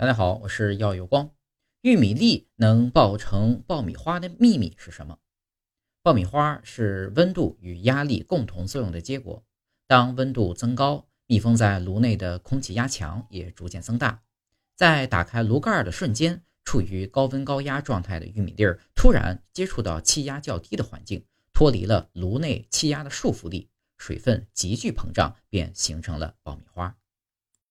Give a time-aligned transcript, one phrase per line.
[0.00, 1.30] 大家好，我是耀有光。
[1.82, 5.18] 玉米粒能爆成爆米花的秘密是什么？
[6.02, 9.44] 爆米花是温度与压力共同作用的结果。
[9.86, 14.22] 当温度增高，密封在炉内的空气压强也逐渐增大。
[14.74, 21.22] 在打开炉盖的瞬间，处于高温高压状态的玉米粒儿突然接触到气压较低的环境，
[21.52, 26.96] 脱离了炉内气压的束缚力，水分急剧膨胀，便形成了爆米花。